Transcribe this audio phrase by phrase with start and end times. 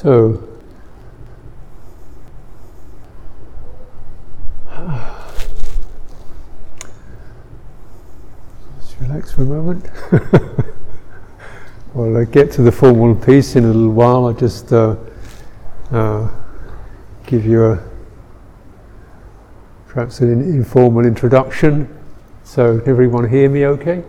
[0.00, 0.38] So,
[8.78, 9.90] just relax for a moment.
[11.94, 14.26] well, I get to the formal piece in a little while.
[14.26, 14.94] I just uh,
[15.90, 16.28] uh,
[17.26, 17.82] give you a
[19.88, 21.92] perhaps an informal introduction.
[22.44, 24.04] So, everyone hear me okay?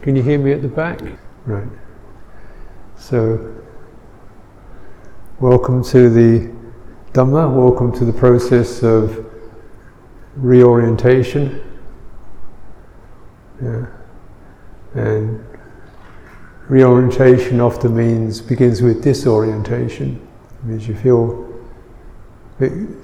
[0.00, 1.02] Can you hear me at the back?
[1.44, 1.68] Right.
[2.96, 3.58] So,
[5.40, 6.52] welcome to the
[7.12, 9.24] Dhamma, welcome to the process of
[10.34, 11.62] reorientation.
[13.62, 13.86] Yeah.
[14.94, 15.44] And
[16.68, 20.26] reorientation often means begins with disorientation.
[20.58, 21.46] It means you feel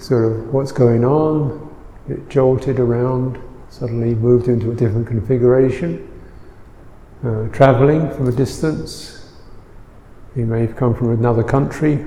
[0.00, 1.72] sort of what's going on,
[2.08, 6.10] get jolted around, suddenly moved into a different configuration.
[7.24, 9.32] Uh, traveling from a distance,
[10.34, 12.04] you may have come from another country,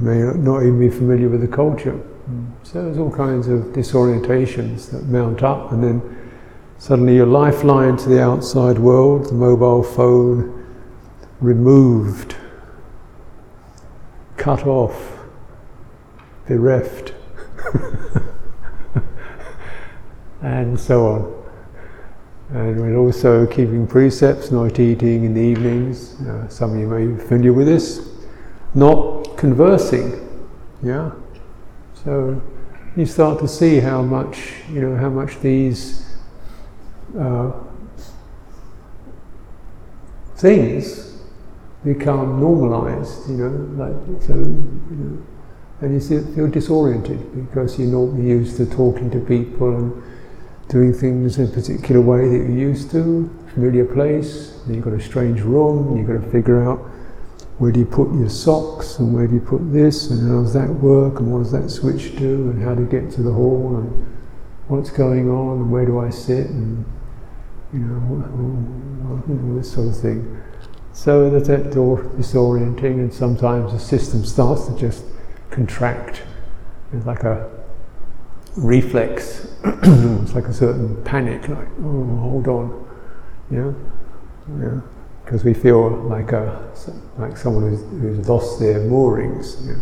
[0.00, 2.00] may not even be familiar with the culture.
[2.62, 6.32] So there's all kinds of disorientations that mount up, and then
[6.78, 10.66] suddenly your lifeline to the outside world, the mobile phone,
[11.40, 12.36] removed,
[14.36, 15.18] cut off,
[16.46, 17.14] bereft,
[20.42, 21.40] and so on.
[22.50, 26.20] And we're also keeping precepts, not eating in the evenings.
[26.20, 28.08] Uh, some of you may be familiar with this.
[28.74, 30.08] Not conversing.
[30.82, 31.10] Yeah.
[32.04, 32.40] So
[32.94, 36.04] you start to see how much you know how much these
[37.18, 37.50] uh,
[40.36, 41.18] things
[41.82, 43.28] become normalized.
[43.30, 44.34] You know, like so.
[44.34, 45.26] You know,
[45.82, 50.02] and you feel disoriented because you're not used to talking to people and
[50.68, 54.92] doing things in a particular way that you're used to, familiar place, then you've got
[54.92, 56.78] a strange room, and you've got to figure out
[57.60, 60.54] where do you put your socks and where do you put this and how does
[60.54, 63.76] that work and what does that switch do and how to get to the hall
[63.76, 64.06] and
[64.68, 66.86] what's going on and where do I sit and
[67.74, 70.42] you know this sort of thing.
[70.94, 75.04] So that that's disorienting and sometimes the system starts to just
[75.50, 76.22] contract.
[76.94, 77.50] It's like a
[78.56, 82.88] reflex, it's like a certain panic, like, oh, hold on,
[83.50, 83.72] yeah,
[84.58, 84.80] yeah,
[85.30, 86.72] because we feel like a
[87.16, 89.64] like someone who's, who's lost their moorings.
[89.64, 89.76] Yeah.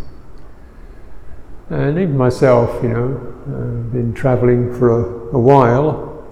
[1.71, 3.15] And even myself, you know,
[3.47, 6.23] uh, been travelling for a, a while.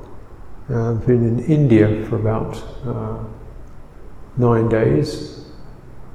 [0.70, 3.18] I've been in India for about uh,
[4.38, 5.48] nine days.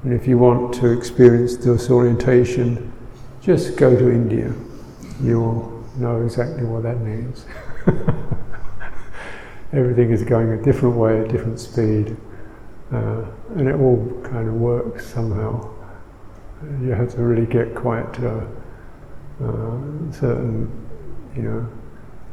[0.03, 2.93] And if you want to experience disorientation,
[3.41, 4.53] just go to India.
[5.21, 7.45] You'll know exactly what that means.
[9.73, 12.15] Everything is going a different way, at different speed,
[12.93, 15.69] uh, and it all kind of works somehow.
[16.81, 18.45] You have to really get quite uh,
[19.43, 20.71] uh, certain,
[21.35, 21.69] you know,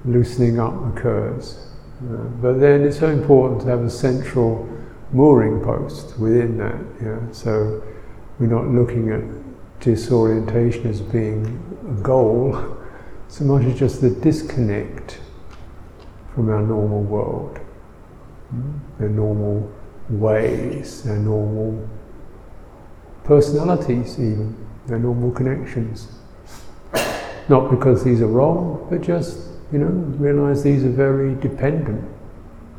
[0.04, 1.66] loosening up occurs.
[2.02, 4.68] Uh, but then it's so important to have a central
[5.12, 6.78] mooring post within that.
[7.02, 7.18] Yeah?
[7.32, 7.82] So
[8.38, 9.22] we're not looking at
[9.80, 11.46] disorientation as being
[11.88, 12.76] a goal
[13.28, 15.20] so much as just the disconnect
[16.34, 17.58] from our normal world,
[18.98, 19.72] their normal
[20.10, 21.88] ways, their normal
[23.24, 24.56] personalities, even
[24.86, 26.08] their normal connections.
[27.48, 29.38] Not because these are wrong, but just,
[29.72, 32.08] you know, realize these are very dependent.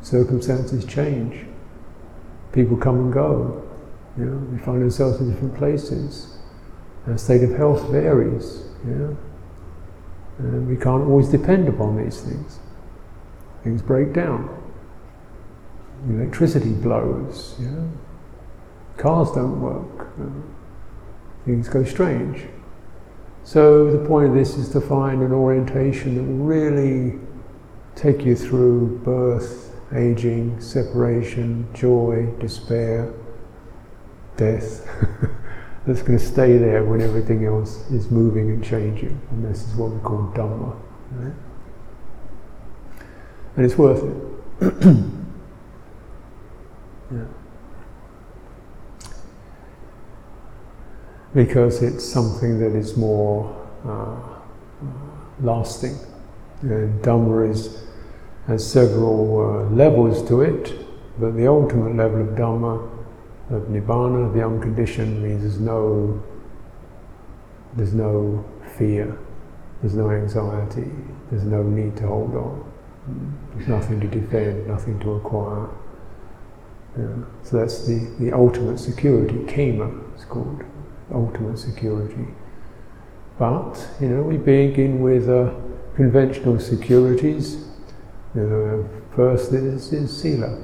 [0.02, 1.46] Circumstances change.
[2.52, 3.62] People come and go.
[4.18, 6.38] You know, we find ourselves in different places.
[7.06, 8.64] Our state of health varies.
[8.84, 9.16] You know?
[10.38, 12.58] And we can't always depend upon these things.
[13.62, 14.61] Things break down.
[16.08, 17.60] Electricity blows.
[18.96, 20.08] Cars don't work.
[20.18, 20.42] You know?
[21.44, 22.46] Things go strange.
[23.44, 27.18] So the point of this is to find an orientation that will really
[27.94, 33.12] take you through birth, aging, separation, joy, despair,
[34.36, 34.88] death.
[35.86, 39.20] that's going to stay there when everything else is moving and changing.
[39.30, 40.76] And this is what we call Dhamma.
[41.12, 41.34] Right?
[43.56, 45.04] And it's worth it.
[47.12, 47.24] yeah.
[51.34, 54.16] Because it's something that is more uh,
[55.40, 55.96] lasting.
[56.62, 57.84] And Dhamma is,
[58.46, 60.74] has several uh, levels to it,
[61.18, 62.92] but the ultimate level of Dhamma
[63.50, 66.22] of nibbana, the unconditioned, means there's no,
[67.74, 68.44] there's no
[68.78, 69.18] fear,
[69.80, 70.90] there's no anxiety,
[71.30, 72.72] there's no need to hold on,
[73.54, 75.68] there's nothing to defend, nothing to acquire.
[76.98, 77.24] Yeah.
[77.42, 80.62] So that's the, the ultimate security, khema it's called.
[81.12, 82.26] ultimate security.
[83.38, 85.52] But, you know, we begin with uh,
[85.96, 87.64] conventional securities.
[88.34, 90.58] You know, first is, is sila.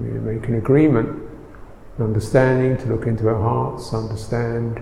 [0.00, 1.08] We make an agreement,
[1.98, 4.80] an understanding to look into our hearts, understand,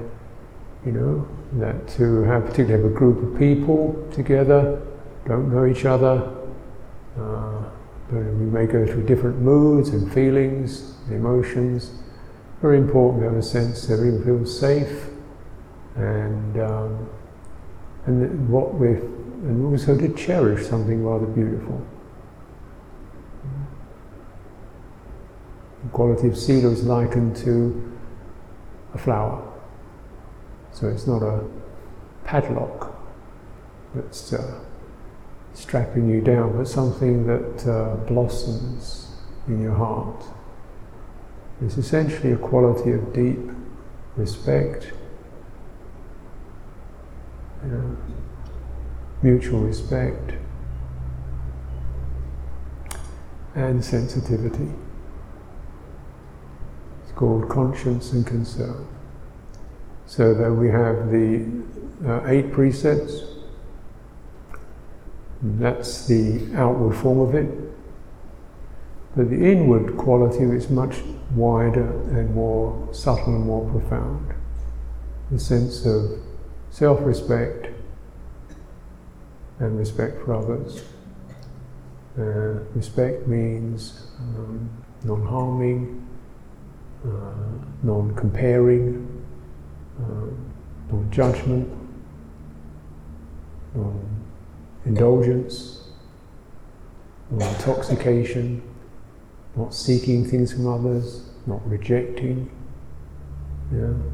[0.85, 4.83] you know, that to have particularly have a group of people together,
[5.27, 6.31] don't know each other,
[7.19, 7.63] uh,
[8.15, 11.93] we may go through different moods and feelings, emotions.
[12.61, 15.09] Very important to have a sense that everyone feels safe,
[15.97, 17.09] and um,
[18.07, 21.85] and what we and also to cherish something rather beautiful.
[25.83, 27.93] The quality of sila is likened to
[28.95, 29.53] a flower.
[30.73, 31.45] So it's not a
[32.25, 32.97] padlock
[33.95, 34.64] that's uh,
[35.55, 39.17] strapping you down, but something that uh, blossoms
[39.47, 40.25] in your heart.
[41.63, 43.39] It's essentially a quality of deep
[44.17, 44.93] respect,
[47.65, 47.97] you know,
[49.23, 50.33] mutual respect,
[53.55, 54.73] and sensitivity.
[57.05, 58.89] It's called conscience and concern.
[60.07, 61.47] So that we have the
[62.05, 63.23] uh, eight precepts.
[65.47, 67.51] That's the outward form of it.
[69.15, 70.97] But the inward quality is much
[71.35, 71.87] wider
[72.19, 74.33] and more subtle and more profound.
[75.31, 76.19] The sense of
[76.71, 77.69] self respect
[79.59, 80.83] and respect for others.
[82.19, 84.71] Uh, respect means um,
[85.05, 86.07] non harming,
[87.05, 87.09] uh,
[87.83, 89.27] non comparing,
[90.01, 90.31] uh,
[90.91, 91.69] non judgment,
[93.75, 94.14] non
[94.85, 95.89] indulgence,
[97.31, 98.63] non intoxication,
[99.57, 102.51] not seeking things from others, not rejecting.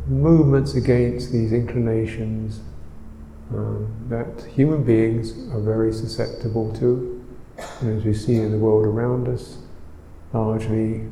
[0.06, 2.61] movements against these inclinations
[3.52, 7.16] um, that human beings are very susceptible to.
[7.81, 9.58] And as we see in the world around us,
[10.32, 11.08] largely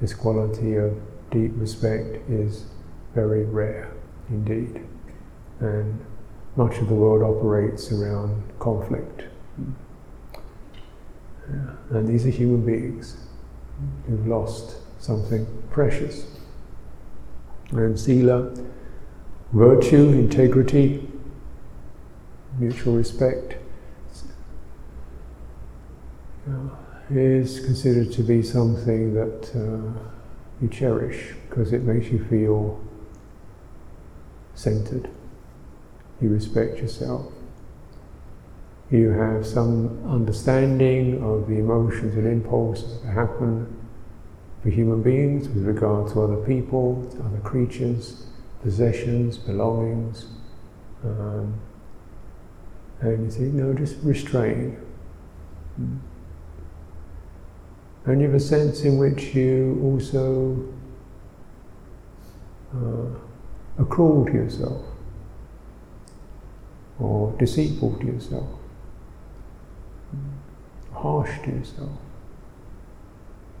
[0.00, 0.96] this quality of
[1.30, 2.66] deep respect is
[3.14, 3.92] very rare
[4.28, 4.84] indeed.
[5.60, 6.04] And
[6.58, 9.22] much of the world operates around conflict.
[11.90, 13.16] And these are human beings
[14.06, 16.26] who've lost something precious.
[17.70, 18.52] And sila,
[19.52, 21.08] virtue, integrity,
[22.58, 23.54] mutual respect,
[27.08, 29.96] is considered to be something that uh,
[30.60, 32.80] you cherish because it makes you feel
[34.56, 35.08] centered.
[36.20, 37.32] You respect yourself.
[38.90, 43.76] You have some understanding of the emotions and impulses that happen
[44.62, 48.26] for human beings with regard to other people, other creatures,
[48.62, 50.26] possessions, belongings.
[51.04, 51.60] Um,
[53.00, 54.76] and you say, no, just restrain.
[55.80, 55.98] Mm.
[58.06, 60.66] And you have a sense in which you also
[62.74, 63.84] uh, are
[64.26, 64.82] to yourself
[67.00, 68.48] or deceitful to yourself,
[70.92, 71.90] harsh to yourself,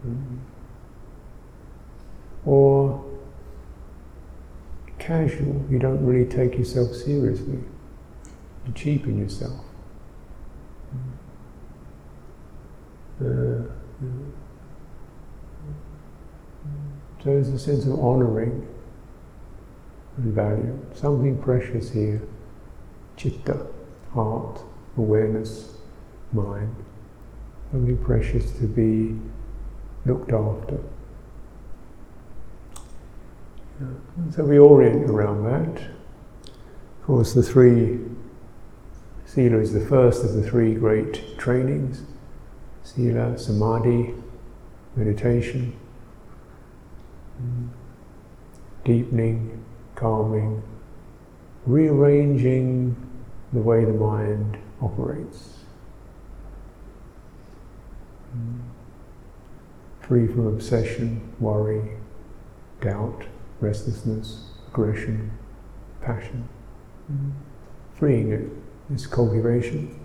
[0.02, 0.38] hmm.
[2.44, 3.04] or
[4.98, 7.58] casual, you don't really take yourself seriously,
[8.66, 9.64] you cheapen yourself.
[10.90, 11.10] Hmm.
[13.20, 13.62] Uh,
[13.98, 14.30] hmm.
[17.22, 18.66] so there's a sense of honoring
[20.16, 22.20] and value, something precious here,
[23.18, 23.66] chitta,
[24.14, 24.62] heart,
[24.96, 25.76] awareness,
[26.32, 26.74] mind,
[27.70, 29.18] something precious to be
[30.06, 30.78] looked after.
[34.34, 35.82] So we orient around that.
[35.82, 38.00] Of course, the three,
[39.26, 42.02] Sila is the first of the three great trainings
[42.82, 44.14] sila, samadhi,
[44.96, 45.76] meditation,
[48.84, 49.62] deepening,
[49.94, 50.62] calming,
[51.66, 52.96] rearranging
[53.52, 55.54] the way the mind operates.
[60.00, 61.96] Free from obsession, worry,
[62.80, 63.24] doubt,
[63.60, 65.30] restlessness, aggression,
[66.00, 66.48] passion.
[67.94, 68.50] Freeing it
[68.94, 69.98] is cultivation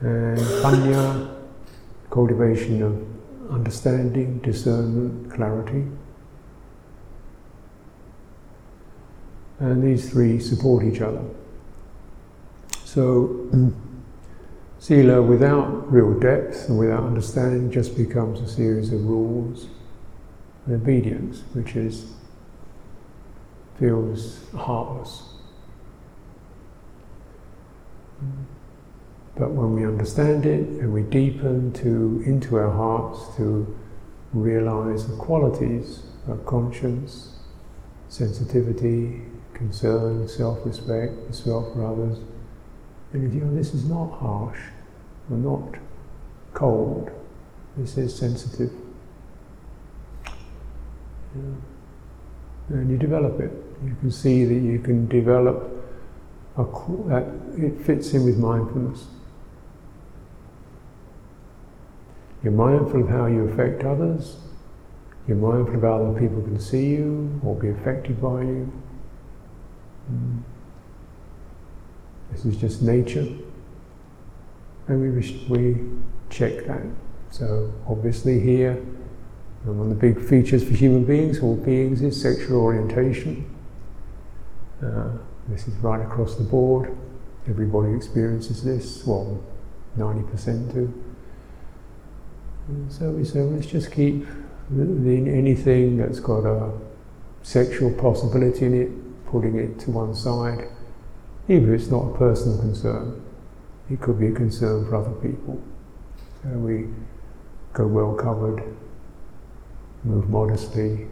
[0.00, 1.34] and panya,
[2.10, 5.86] cultivation of understanding, discernment, clarity.
[9.58, 11.24] And these three support each other.
[12.96, 13.76] So, um,
[14.78, 19.66] Sila without real depth and without understanding just becomes a series of rules
[20.64, 22.14] and obedience, which is
[23.78, 25.24] feels heartless.
[29.34, 33.76] But when we understand it and we deepen to into our hearts to
[34.32, 37.36] realize the qualities of conscience,
[38.08, 39.20] sensitivity,
[39.52, 42.20] concern, self-respect, self for others,
[43.12, 44.58] and you know this is not harsh,
[45.30, 45.80] or not
[46.54, 47.10] cold.
[47.76, 48.72] This is sensitive.
[51.34, 51.42] Yeah.
[52.68, 53.52] And you develop it.
[53.84, 55.70] You can see that you can develop
[56.56, 56.64] a,
[57.08, 57.26] that
[57.58, 59.06] it fits in with mindfulness.
[62.42, 64.36] You're mindful of how you affect others.
[65.28, 68.72] You're mindful of how other people can see you or be affected by you.
[70.10, 70.42] Mm.
[72.32, 73.26] This is just nature.
[74.88, 75.76] And we, we
[76.30, 76.82] check that.
[77.30, 78.74] So obviously here,
[79.64, 83.50] one of the big features for human beings, all beings, is sexual orientation.
[84.82, 85.10] Uh,
[85.48, 86.96] this is right across the board.
[87.48, 89.04] Everybody experiences this.
[89.04, 89.42] Well,
[89.98, 91.02] 90% do.
[92.68, 94.26] And so we say, let's just keep
[94.70, 96.72] anything that's got a
[97.42, 100.68] sexual possibility in it, putting it to one side,
[101.48, 103.22] even if it's not a personal concern.
[103.88, 105.62] It could be a concern for other people.
[106.42, 106.88] So we
[107.72, 108.62] go well covered,
[110.02, 111.06] move modestly,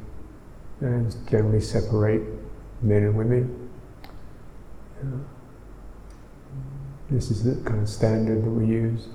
[0.80, 2.22] and generally separate
[2.82, 3.70] men and women.
[7.10, 9.08] This is the kind of standard that we use.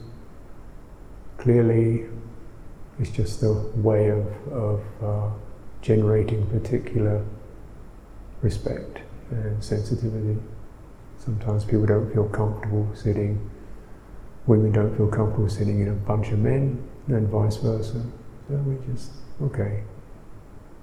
[1.38, 2.06] Clearly,
[3.00, 5.30] it's just a way of, of uh,
[5.82, 7.26] generating particular
[8.42, 9.00] respect
[9.32, 10.38] and sensitivity.
[11.30, 13.52] Sometimes people don't feel comfortable sitting,
[14.48, 18.04] women don't feel comfortable sitting in a bunch of men, and vice versa.
[18.48, 19.84] So we just, okay,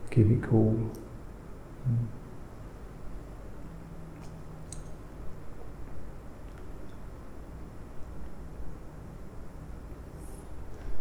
[0.09, 0.89] keep it cool.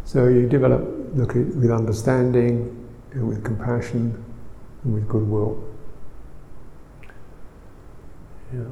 [0.04, 0.82] So you develop
[1.14, 4.24] look at with understanding, and with compassion,
[4.82, 5.62] and with goodwill.
[8.52, 8.64] Yeah.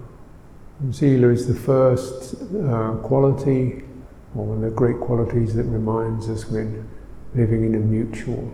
[0.90, 3.84] Sila is the first uh, quality,
[4.34, 6.88] or one of the great qualities that reminds us when
[7.34, 8.52] living in a mutual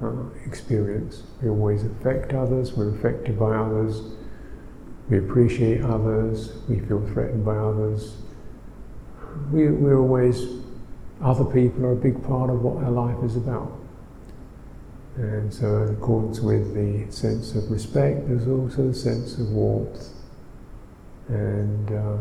[0.00, 0.12] uh,
[0.46, 1.24] experience.
[1.42, 4.02] We always affect others, we're affected by others,
[5.08, 8.16] we appreciate others, we feel threatened by others.
[9.50, 10.62] We, we're always
[11.20, 13.78] other people are a big part of what our life is about.
[15.16, 20.19] And so, in accordance with the sense of respect, there's also a sense of warmth
[21.30, 22.16] and, uh,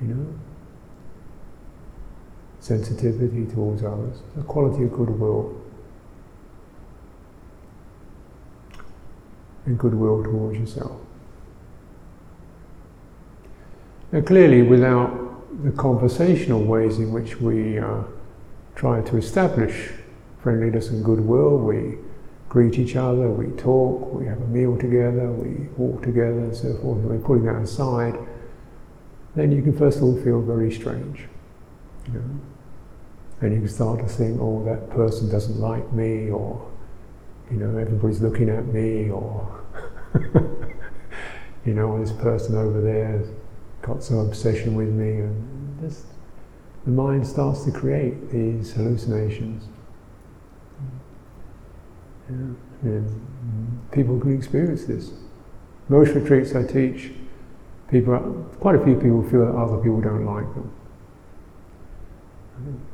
[0.00, 0.34] you know,
[2.60, 5.60] sensitivity towards others, a quality of goodwill.
[9.66, 10.98] And goodwill towards yourself.
[14.10, 18.02] Now, clearly, without the conversational ways in which we uh,
[18.74, 19.90] try to establish
[20.42, 21.58] friendliness and goodwill.
[21.58, 21.98] We
[22.48, 26.74] greet each other, we talk, we have a meal together, we walk together, and so
[26.78, 26.98] forth.
[26.98, 28.18] And we're putting that aside.
[29.34, 31.26] Then you can first of all feel very strange,
[32.06, 32.40] you know,
[33.40, 36.66] and you can start to think, "Oh, that person doesn't like me," or
[37.50, 39.46] you know, everybody's looking at me, or
[41.64, 43.28] you know, oh, this person over there has
[43.82, 46.06] got some obsession with me, and just
[46.84, 49.64] the mind starts to create these hallucinations.
[52.28, 52.36] Yeah.
[52.82, 55.10] And people can experience this.
[55.88, 57.12] Most retreats I teach,
[57.90, 60.72] people, quite a few people feel that other people don't like them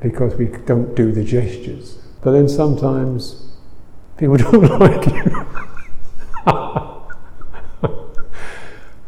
[0.00, 1.98] because we don't do the gestures.
[2.22, 3.56] But then sometimes
[4.16, 5.46] people don't like you.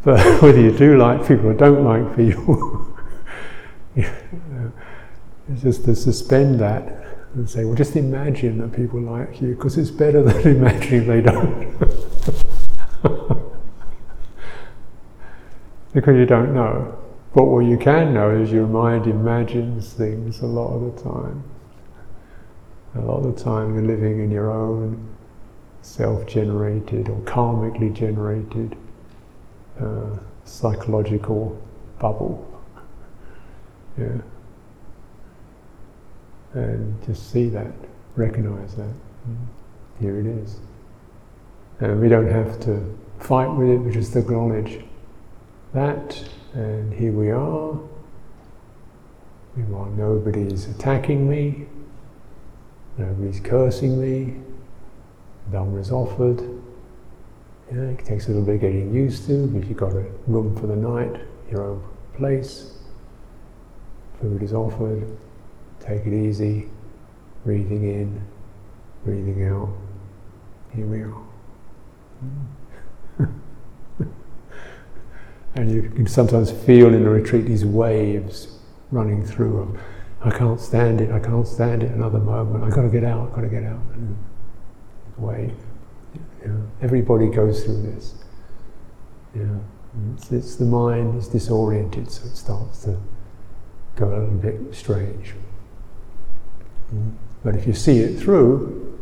[0.07, 2.97] But whether you do like people or don't like people,
[3.97, 7.06] it's just to suspend that
[7.37, 11.21] and say, well, just imagine that people like you, because it's better than imagining they
[11.21, 11.79] don't.
[15.93, 16.97] because you don't know.
[17.35, 21.45] But what you can know is your mind imagines things a lot of the time.
[22.95, 25.07] A lot of the time you're living in your own
[25.83, 28.77] self generated or karmically generated
[29.79, 31.61] uh, psychological
[31.99, 32.43] bubble.
[33.99, 34.23] Yeah.
[36.57, 37.71] And just see that,
[38.17, 38.95] recognize that.
[40.01, 40.59] Here it is.
[41.81, 44.81] And we don't have to fight with it, we just acknowledge
[45.75, 47.79] that, and here we are.
[49.55, 51.67] Meanwhile, nobody's attacking me,
[52.97, 54.41] nobody's cursing me,
[55.53, 56.41] Dhamma is offered,
[57.71, 60.57] Yeah, it takes a little bit of getting used to, but you've got a room
[60.57, 61.21] for the night,
[61.51, 61.83] your own
[62.15, 62.79] place.
[64.23, 65.07] Food is offered.
[65.87, 66.69] Take it easy.
[67.45, 68.21] Breathing in,
[69.05, 69.69] breathing out.
[70.75, 71.23] Here we are.
[75.55, 78.59] and you can sometimes feel in the retreat these waves
[78.91, 79.81] running through of,
[80.23, 83.29] I can't stand it, I can't stand it another moment, I've got to get out,
[83.29, 83.81] I've got to get out.
[83.95, 84.17] And
[85.17, 85.55] wave.
[86.45, 86.53] Yeah.
[86.83, 88.15] Everybody goes through this.
[89.35, 89.59] Yeah.
[90.15, 93.01] It's, it's, the mind is disoriented, so it starts to
[93.95, 95.35] go a little bit strange.
[97.43, 98.99] But if you see it through,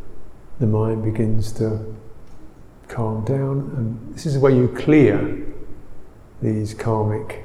[0.60, 1.94] the mind begins to
[2.88, 5.46] calm down, and this is where you clear
[6.40, 7.44] these karmic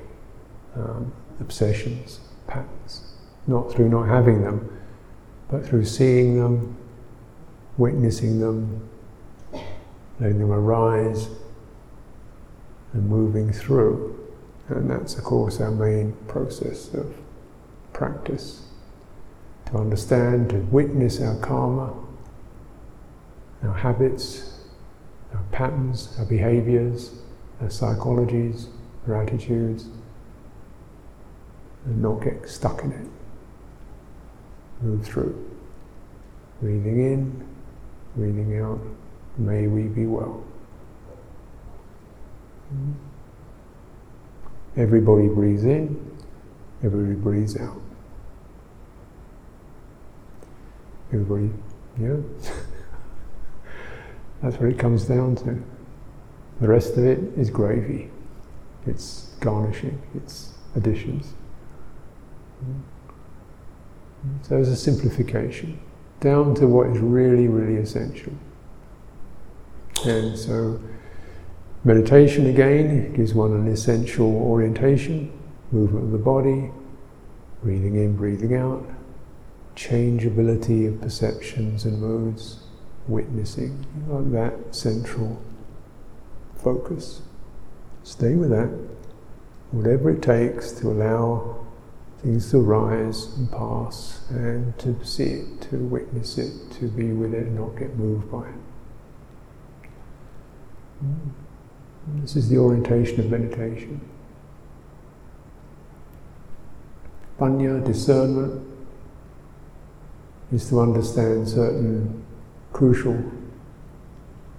[0.75, 3.13] um, obsessions, patterns,
[3.47, 4.77] not through not having them,
[5.49, 6.77] but through seeing them,
[7.77, 8.87] witnessing them,
[10.19, 11.29] letting them arise,
[12.93, 14.15] and moving through.
[14.67, 17.15] And that's, of course, our main process of
[17.93, 18.68] practice
[19.71, 21.93] to understand, to witness our karma,
[23.63, 24.61] our habits,
[25.33, 27.21] our patterns, our behaviors,
[27.61, 28.67] our psychologies,
[29.07, 29.85] our attitudes,
[31.85, 33.07] and not get stuck in it.
[34.81, 35.45] Move through.
[36.61, 37.47] Breathing in,
[38.15, 38.79] breathing out,
[39.37, 40.43] may we be well.
[44.75, 46.17] Everybody breathes in,
[46.83, 47.81] everybody breathes out.
[51.11, 51.51] Everybody,
[51.99, 52.17] yeah?
[54.41, 55.61] That's what it comes down to.
[56.61, 58.09] The rest of it is gravy.
[58.85, 61.33] It's garnishing, it's additions.
[64.43, 65.79] So it's a simplification
[66.19, 68.33] down to what is really, really essential.
[70.05, 70.79] And so
[71.83, 75.31] meditation again gives one an essential orientation,
[75.71, 76.71] movement of the body,
[77.63, 78.85] breathing in, breathing out,
[79.79, 82.59] changeability of perceptions and moods,
[83.07, 85.41] witnessing, like that central
[86.61, 87.21] focus.
[88.03, 88.69] Stay with that,
[89.71, 91.65] whatever it takes to allow
[92.21, 97.33] things to rise and pass and to see it, to witness it, to be with
[97.33, 99.89] it and not get moved by it.
[101.05, 101.31] Mm.
[102.21, 104.01] This is the orientation of meditation.
[107.39, 108.78] Panya, discernment,
[110.51, 112.25] is to understand certain
[112.73, 113.23] crucial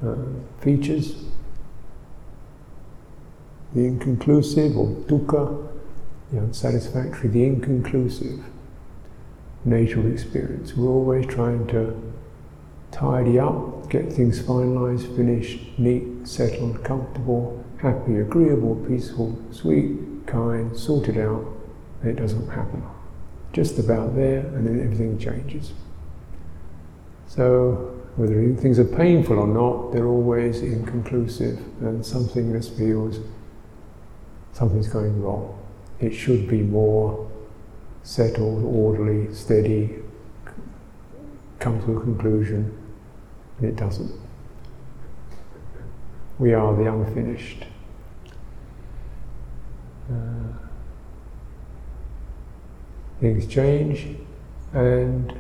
[0.05, 0.15] uh,
[0.61, 1.25] features.
[3.75, 5.69] The inconclusive or dukkha,
[6.33, 8.41] the unsatisfactory, the inconclusive
[9.65, 10.77] nature of experience.
[10.77, 12.01] We're always trying to
[12.91, 21.19] tidy up, get things finalized, finished, neat, settled, comfortable, happy, agreeable, peaceful, sweet, kind, sorted
[21.19, 21.47] out.
[22.03, 22.83] It doesn't happen.
[23.53, 25.73] Just about there, and then everything changes.
[27.27, 33.21] So, whether things are painful or not, they're always inconclusive, and something just feels
[34.53, 35.59] something's going wrong.
[36.01, 37.31] It should be more
[38.03, 39.97] settled, orderly, steady,
[41.59, 42.77] come to a conclusion,
[43.59, 44.13] and it doesn't.
[46.39, 47.65] We are the unfinished.
[53.21, 54.17] Things change,
[54.73, 55.33] and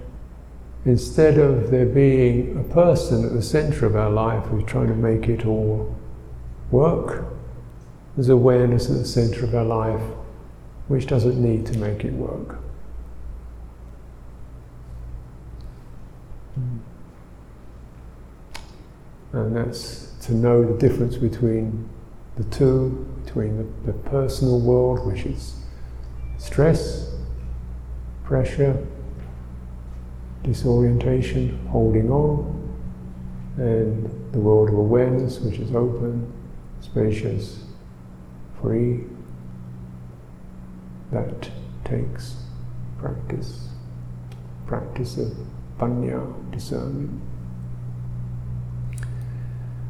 [0.84, 4.94] instead of there being a person at the center of our life who's trying to
[4.94, 5.94] make it all
[6.70, 7.26] work,
[8.16, 10.02] there's awareness at the center of our life
[10.88, 12.58] which doesn't need to make it work.
[19.32, 21.88] And that's to know the difference between
[22.36, 25.54] the two, between the, the personal world, which is
[26.38, 27.09] stress,
[28.30, 28.86] pressure,
[30.44, 32.78] disorientation, holding on,
[33.56, 36.32] and the world of awareness, which is open,
[36.80, 37.64] spacious,
[38.62, 39.00] free.
[41.10, 41.50] That
[41.84, 42.44] takes
[42.98, 43.70] practice,
[44.64, 45.32] practice of
[45.80, 47.20] panya, discernment.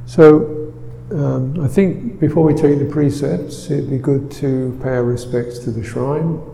[0.06, 0.72] So,
[1.10, 5.58] um, I think before we take the precepts, it'd be good to pay our respects
[5.58, 6.49] to the shrine,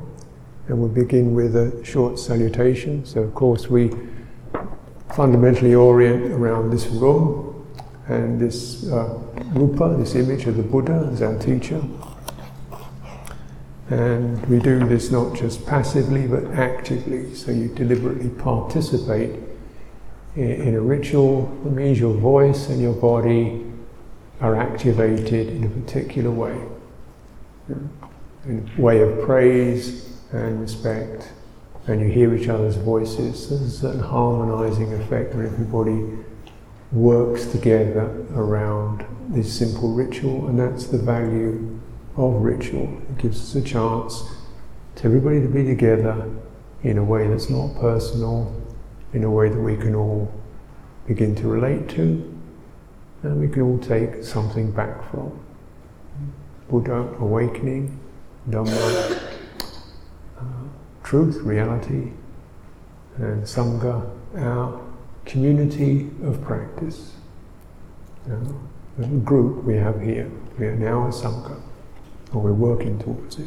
[0.69, 3.05] and we'll begin with a short salutation.
[3.05, 3.93] So, of course, we
[5.15, 7.67] fundamentally orient around this room
[8.09, 9.19] and this uh,
[9.55, 11.83] rupa, this image of the Buddha as our teacher.
[13.89, 19.41] And we do this not just passively but actively, so you deliberately participate
[20.35, 23.65] in, a ritual that means your voice and your body
[24.41, 26.61] are activated in a particular way.
[27.69, 31.33] In a way of praise and respect,
[31.87, 36.03] and you hear each other's voices, there's a certain harmonizing effect when everybody
[36.93, 41.79] works together around this simple ritual, and that's the value
[42.17, 43.01] of ritual.
[43.11, 44.25] It gives us a chance
[44.97, 46.31] to everybody to be together
[46.83, 48.55] in a way that's not personal,
[49.12, 50.33] in a way that we can all
[51.07, 52.33] begin to relate to,
[53.23, 55.39] and we can all take something back from.
[56.69, 57.99] Buddha, awakening,
[58.49, 59.36] Dhamma,
[61.07, 62.11] truth, reality,
[63.19, 64.81] and Sangha, our
[65.25, 67.12] community of practice.
[68.27, 71.61] the group we have here, we are now a Sangha,
[72.35, 73.47] or we're working towards it.